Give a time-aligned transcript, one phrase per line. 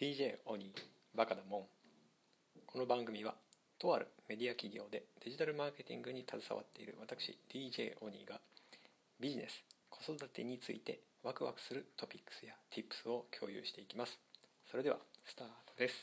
[0.00, 0.72] DJ オニ
[1.14, 1.62] バカだもん。
[2.64, 3.34] この番組は
[3.78, 8.40] とあるメディア企業でデジタルマーケティングに携わっている私 DJ オニーが
[9.20, 14.18] ビジネス子育てについてワクワクするトピックスや Tips を共有していきます。
[14.70, 14.96] それでは
[15.26, 15.94] スタートです。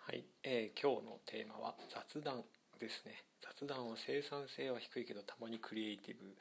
[0.00, 2.44] はい、えー、今日のテーマは雑談
[2.78, 3.24] ですね。
[3.40, 6.36] 雑談は生産性は低いけどたまにクリエイティブ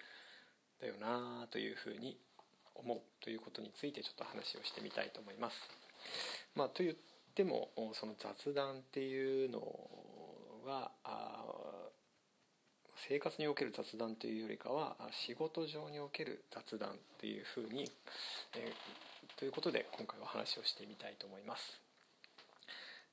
[0.82, 2.18] だよなというふうに
[2.84, 5.58] 思うということについてちょっと話をしてみたいと思います。
[6.55, 6.96] まあ、と言っ
[7.34, 9.62] てもその雑談っていうの
[10.66, 10.91] は
[13.08, 17.91] 生活における雑談というよりかは仕事上における雑談っていうふうに、
[18.55, 21.82] えー、ということで今回は話をしてみたいと思います。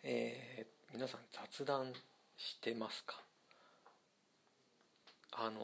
[0.02, 1.92] えー、皆さん雑談
[2.37, 3.20] してますか？
[5.33, 5.61] あの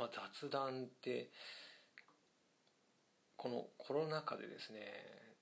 [0.00, 1.28] まあ、雑談って
[3.36, 4.80] このコロナ禍でですね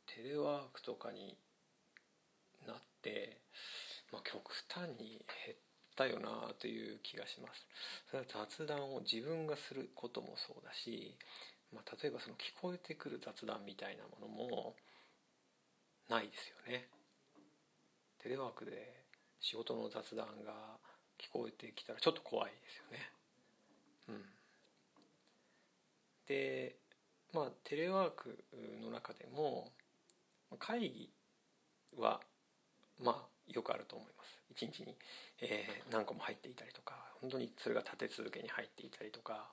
[0.06, 1.38] テレワークとかに
[2.66, 3.38] なって、
[4.12, 5.56] まあ、極端に減っ
[5.94, 7.66] たよなという気がします。
[8.10, 11.16] それは雑談を自分がすることもそうだし、
[11.72, 14.74] まあ、例えばその聞こえてくる雑談みたいなものも
[16.10, 16.88] ないですよね。
[18.18, 19.04] テレワークで
[19.38, 20.80] 仕事の雑談が
[21.16, 23.12] 聞こえてきたらちょっと怖いですよね。
[24.08, 24.37] うん。
[26.28, 26.76] で
[27.32, 28.44] まあテレワーク
[28.82, 29.72] の中でも
[30.58, 31.10] 会議
[31.96, 32.20] は
[33.02, 34.38] まあよくあると思います。
[34.50, 34.96] 一日に、
[35.40, 39.50] えー、何個も入っていたりとか本当にそれが立て続けに入っていたりとか、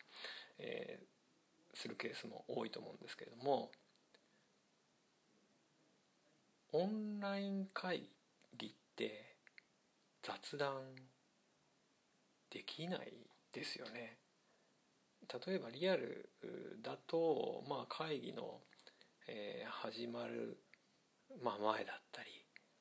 [0.57, 3.69] えー、するケースも多いと思うんですけれども
[6.73, 8.09] オンライン会
[8.57, 9.35] 議って
[10.23, 10.81] 雑談
[12.49, 13.13] できない
[13.53, 14.17] ですよね。
[15.47, 16.29] 例えばリアル
[16.81, 18.59] だと、まあ、会議の、
[19.27, 20.57] えー、始まる、
[21.43, 22.29] まあ、前だったり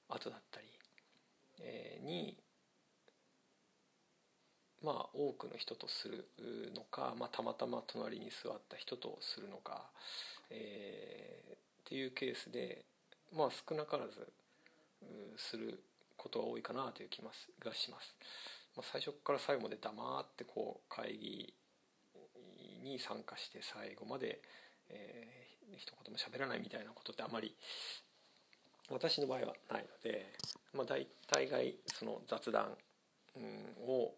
[0.08, 0.66] 後だったり、
[1.60, 2.36] えー、に
[4.82, 6.26] まあ多くの人とする
[6.74, 9.90] のか、まあ、たまたま隣に座った人とするのか、
[10.50, 12.84] えー、っていうケースで、
[13.34, 14.28] まあ、少なからず
[15.36, 15.82] する
[16.16, 18.14] ことが多いかなという気がします。
[18.76, 21.54] まあ、最初から最後まで黙ってこう会議
[22.84, 24.40] に参加して最後まで、
[24.90, 27.56] えー、一言も喋らないみたいなことってあまり
[28.90, 30.32] 私の場合はないので、
[30.74, 32.76] まあ、大体概その雑談
[33.86, 34.12] を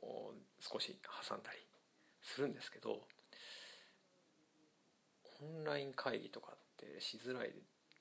[0.61, 1.59] 少し挟んだり
[2.23, 2.99] するんですけど
[5.43, 7.53] オンライン会議とかってしづらい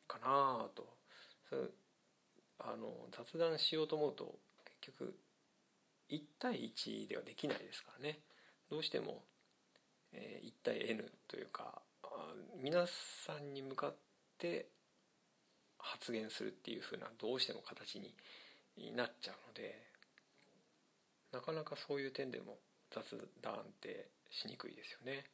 [0.08, 0.96] かなと。
[2.60, 4.36] あの雑談しようと思うと
[4.82, 5.16] 結局
[6.10, 8.20] 1対1ではできないですからね。
[8.70, 9.24] どうしても
[10.14, 11.82] え1対 N というか
[12.62, 13.96] 皆さんに向かっ
[14.38, 14.70] て
[15.78, 18.14] 発言するっていうふうなどうしても形に
[18.96, 19.84] なっちゃうので
[21.32, 22.58] なかなかそういう点でも
[22.92, 23.04] 雑
[23.42, 25.26] 談ってしにくいですよね。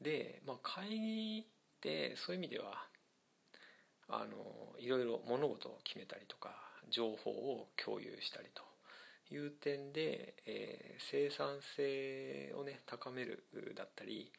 [0.00, 1.44] で、まあ、会議っ
[1.80, 2.86] てそういう意味では
[4.08, 6.50] あのいろいろ物事を決めたりとか
[6.90, 8.62] 情報を共有したりと
[9.30, 13.44] いう点で、えー、生産性をね高める
[13.76, 14.30] だったり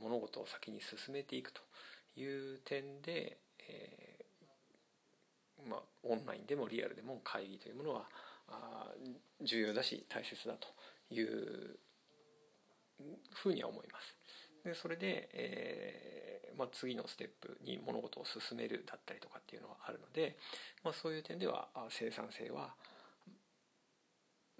[0.00, 1.60] 物事を先に進めていくと
[2.16, 3.38] いう点で、
[3.68, 8.02] えー、まあ、オンラインでもリアルでも会議というものは
[8.48, 8.86] あ
[9.42, 10.68] 重要だし大切だと
[11.14, 11.78] いう
[13.34, 14.16] ふうには思います。
[14.64, 20.36] でそれで、えーまあ、次のステップに物事を進めるだったりとかっていうのはあるので、
[20.84, 22.74] まあ、そういう点では生産性は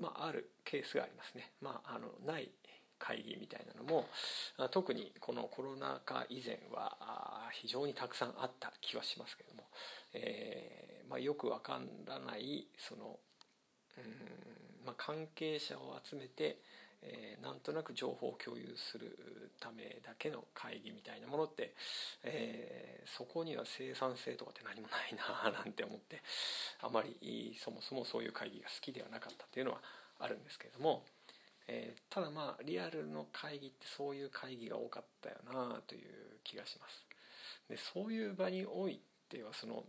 [0.01, 1.53] まあ、あるケースがありますね。
[1.61, 2.51] まあ、あのない
[2.99, 4.07] 会議みたいなのも
[4.71, 9.65] 特にこのコロナ禍以前は非常にたくさんあった気はしますけども、
[10.13, 13.19] えーまあ、よくわからないその
[13.99, 16.59] うん、まあ、関係者を集めて、
[17.03, 21.75] えー、なんとなく情報を共有するためだけの会議みたいなものって、
[22.23, 26.23] えー、そこには生産性とかって何もないななんて思って
[26.81, 29.81] あまりそもそもそういう会議が好きではなかったっていうのは
[30.21, 31.03] あるんですけれども、
[31.69, 36.03] えー、ただまあリアルの会議ってそういう会議が多かったよなという
[36.45, 37.07] 気がします。
[37.69, 39.85] でそういう場においてはその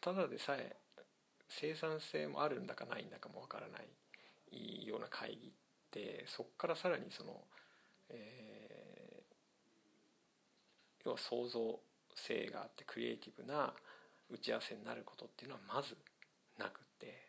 [0.00, 0.76] ただでさえ
[1.48, 3.78] 生産性もあるんだかないんだかもわからな
[4.52, 5.50] いような会議っ
[5.90, 7.32] てそこからさらにその、
[8.10, 11.80] えー、要は創造
[12.14, 13.72] 性があってクリエイティブな
[14.30, 15.96] 打ち合わせになることっていうのはまず
[16.58, 17.26] なくて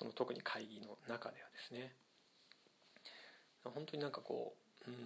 [0.00, 1.92] その特に会議の中ではですね
[3.62, 4.54] 本当になんかこ
[4.88, 4.96] ううん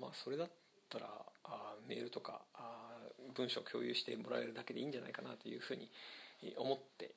[0.00, 0.50] まあそれだっ
[0.88, 1.06] たら
[1.44, 2.96] あメールとかあ
[3.34, 5.90] 文章共有してもらえるだけでいいんじゃないかなというふうに
[6.56, 7.10] 思って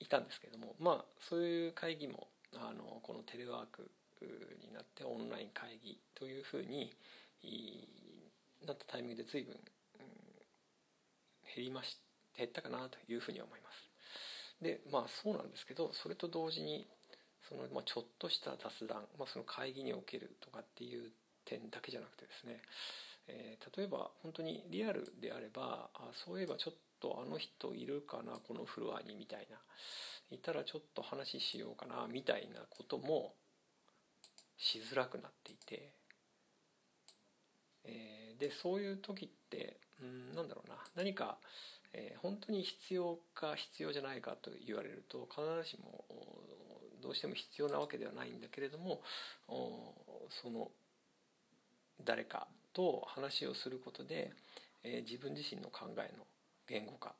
[0.00, 3.90] いたんですけどもまあそういう会議もあのこのテレワーク
[4.22, 6.96] になってオンライン会議というふうに
[8.66, 9.54] なったタイミングで随分、
[11.54, 11.98] 減りまし
[12.36, 13.95] 減ったかなというふうに思います。
[14.62, 16.86] でまあそうなんですけどそれと同時に
[17.48, 21.10] その、まあ、ちょっとした雑談、まあ、その会議におけるとかっていう
[21.44, 22.60] 点だけじゃなくてですね、
[23.28, 29.58] えー、例えば本当にリアルであればあそういえばちょっとあの人いるかなこのフロアにみたいな。
[30.30, 33.34] いたらちょっと話しようかなみたいなことも
[34.56, 35.90] しづらくなっていて、
[37.84, 41.38] えー、でそういう時ってうんなんだろうな何か、
[41.98, 46.04] えー、本当に必要か必要じゃないかと言われると必ずしも
[47.02, 49.00] どうしても必要なわけではないんだけれども
[49.48, 50.70] その
[52.04, 54.32] 誰かと話をすることで、
[54.84, 56.24] えー、自分自身の考えの
[56.68, 57.14] 言語化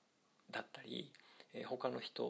[0.51, 1.11] だったり、
[1.55, 2.23] えー、他の人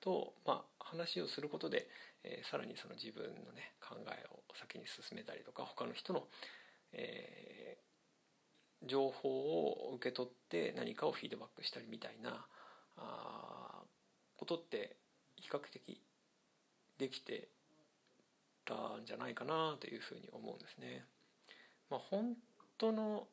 [0.00, 1.88] と、まあ、話をすることで、
[2.22, 6.24] えー、さらにその自分のね考えを先に進めたりとか他の人の、
[6.92, 7.85] えー、
[8.84, 12.46] 情報を受け取って何かをフィードバックしたりみたいな
[12.98, 13.82] あ
[14.36, 14.96] ことって
[15.36, 16.00] 比較的
[16.98, 17.48] できて
[18.64, 21.04] たんじゃないかなというふうに思うんですね。
[21.90, 22.34] まあ、本
[22.78, 23.28] 当の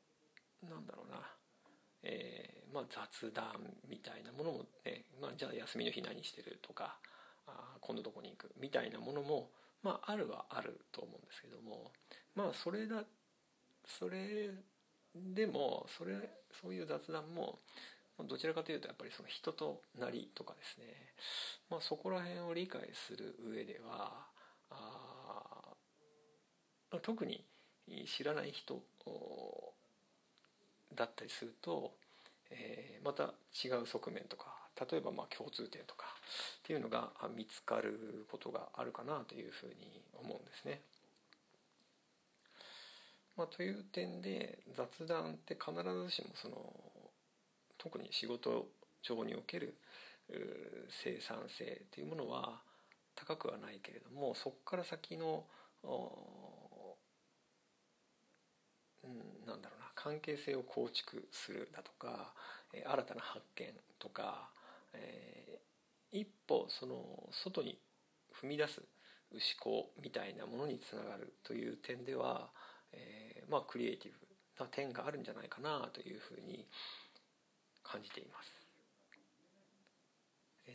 [0.70, 1.18] なんだろうな、
[2.04, 3.46] えーまあ、雑談
[3.90, 6.98] みたいなものもね、まあ、じゃあ休みの日何してるとか
[7.48, 9.50] あ今度どこに行くみたいなものも、
[9.82, 11.92] まあ、あるはあると思うんですけども
[12.36, 13.04] まあそれだ
[13.86, 14.50] それ
[15.16, 16.16] でもそれ
[16.62, 17.60] そういう雑談も
[18.20, 20.86] どちらかというとやっぱりその人となりとかですね、
[21.70, 24.12] まあ、そこら辺を理解する上では
[24.70, 25.74] あ
[27.02, 27.44] 特に
[28.06, 28.82] 知らない人
[30.96, 31.92] だったりすると、
[32.52, 33.34] えー、また
[33.64, 34.54] 違う側面とか
[34.92, 36.06] 例えばまあ共通点とか
[36.64, 40.82] っていうのが見つかることがあるかなというふうに思うんですね。
[43.36, 45.74] まあ、という点で雑談って必
[46.06, 46.56] ずしもその
[47.78, 48.68] 特に仕事
[49.02, 49.76] 上における
[50.90, 52.62] 生産性というものは
[53.16, 55.44] 高くはないけれどもそこから先の
[59.46, 62.34] なんだろうな関係性を構築するだとか、
[62.74, 63.68] え新たな発見
[64.00, 64.50] とか、
[64.94, 67.78] えー、一歩その外に
[68.42, 68.82] 踏み出す
[69.32, 72.50] 思考みたいなものにつながるという点では、
[72.94, 74.18] えー、まあクリエイティブ
[74.64, 76.68] な点があるんじゃないかなというふうに
[77.84, 78.64] 感じています。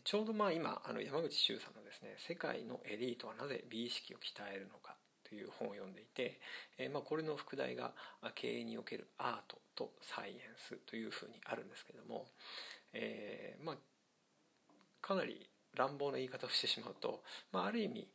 [0.04, 6.40] ちょうどまあ今あの山口周さんのですね「世界のエリートはなぜ美意識を鍛えるのか」という本を読んでいて、
[6.76, 7.94] えー、まあこれの副題が
[8.34, 12.28] 「経営におけるアートとサイエンス」というふうにあるんですけれども、
[12.92, 13.78] えー、まあ
[15.00, 17.22] かなり乱暴な言い方をしてしまうと、
[17.52, 18.08] まあ、ある意味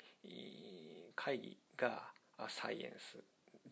[1.16, 2.12] 会議が
[2.50, 3.24] サイエンス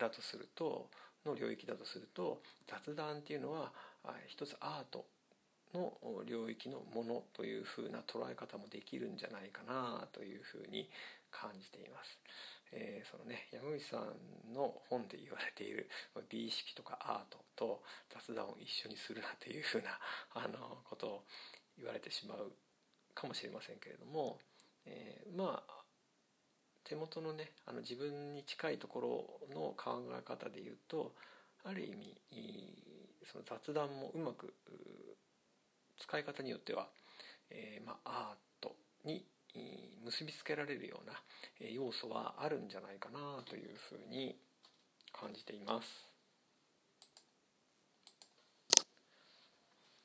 [0.02, 0.90] だとすると
[1.26, 3.72] の領域だとすると雑談っていうのは
[4.28, 5.06] 一つアート
[5.74, 5.94] の
[6.26, 10.90] 領域のものというふうな捉え方もできるんじゃないかなというふうに
[11.30, 12.20] 感じています。
[12.74, 15.90] えー、そのね山口さんの本で言われている
[16.30, 20.00] 美意識とかアートと雑談を一緒にするなというふうな
[20.34, 21.24] あのことを
[21.78, 22.54] 言われてしまう
[23.14, 24.40] かもしれませんけれども、
[24.86, 25.81] えー、まあ
[26.92, 31.14] 手元のねあの自分に近いところの考え方で言うと
[31.64, 32.18] ある意味
[33.32, 34.54] その雑談もうまく
[35.98, 36.88] 使い方によっては、
[37.50, 39.24] えー、まあ、アートに
[40.04, 41.14] 結びつけられるような
[41.72, 44.36] 要素はあるんじゃないかなというふうに
[45.14, 45.88] 感じています。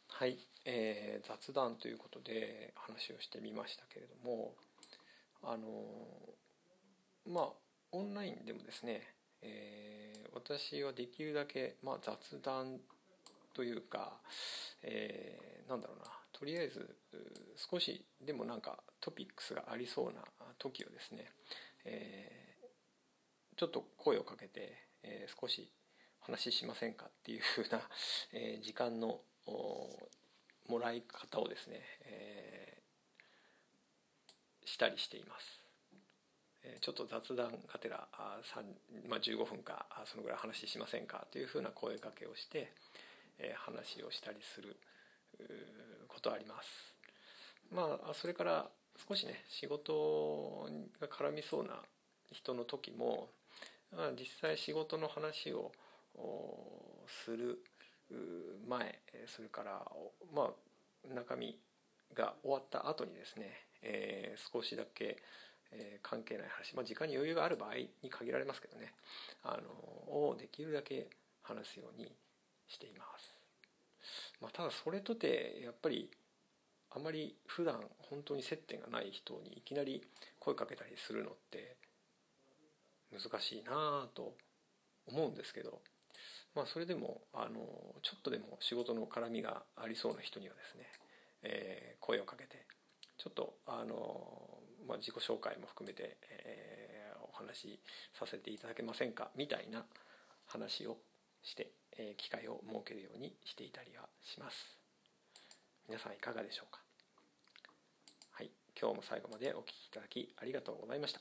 [0.08, 4.54] はい、えー、雑談ということで話をしてみましたけれども
[5.42, 5.66] あの
[7.26, 7.48] まあ
[7.92, 9.02] オンラインでもですね、
[9.42, 12.78] えー、私はできるだけ、まあ、雑談
[13.54, 14.12] というか、
[14.82, 16.96] えー、なんだろうなとりあえず
[17.70, 20.20] 少しでもなんかトピックスがありそうな
[20.58, 21.24] 時をですね、
[21.84, 25.70] えー、ちょっと声をかけて、えー、少し
[26.20, 27.80] 話しませんかっていうふうな、
[28.32, 29.20] えー、時間の
[30.68, 35.65] もらい方をですね、えー、したりしています。
[36.80, 38.06] ちょっと雑談がてら
[39.08, 42.72] まあ、15分かそのぐらい話しませんかというふうな声かけをして、
[43.38, 44.76] え話をしたりする
[46.08, 46.96] ことあります。
[47.70, 48.68] まあそれから
[49.08, 50.68] 少しね仕事
[51.00, 51.82] が絡みそうな
[52.30, 53.28] 人の時も、
[53.94, 55.72] まあ、実際仕事の話を
[57.24, 57.58] する
[58.66, 59.82] 前それから
[60.32, 60.50] ま
[61.10, 61.58] あ中身
[62.14, 63.50] が終わった後にですね、
[63.82, 65.18] えー、少しだけ、
[65.72, 68.92] えー、関係ない話、まあ、時間に余裕がある場合に限られますけどね。
[69.42, 69.68] あの
[70.28, 71.08] をできるだけ
[71.42, 72.10] 話すように
[72.66, 73.36] しています、
[74.40, 76.10] まあ、ただそれとてやっぱり
[76.90, 80.02] あまり普段本当に接点がない人にいきなり
[80.40, 81.76] 声かけたりするのって
[83.12, 84.34] 難しいなと
[85.06, 85.80] 思うんですけど。
[86.54, 87.60] まあそれでもあの
[88.02, 90.86] ちょっとでも仕事の絡みがありそうな人にはですね、
[91.42, 92.64] えー、声をかけて
[93.18, 94.45] ちょっとあの、
[94.86, 97.80] まあ、自己紹介も含めて、えー、お話し
[98.18, 99.30] させていただけませんか？
[99.36, 99.84] みたいな
[100.46, 100.98] 話を
[101.42, 104.78] して、えー、機会を設けるようにしていたりはします。
[105.88, 106.80] 皆さんいかがでしょうか？
[108.32, 108.50] はい。
[108.80, 111.20] 今日も最後までお聴きいただきありがとうございました。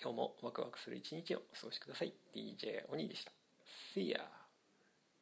[0.00, 2.12] 今日もワクワクする一日をお過ごしください。
[2.34, 3.32] DJ おにでした。
[3.94, 4.37] See ya!